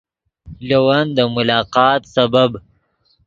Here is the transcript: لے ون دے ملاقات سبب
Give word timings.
لے 0.67 0.77
ون 0.85 1.05
دے 1.15 1.23
ملاقات 1.35 2.01
سبب 2.15 2.51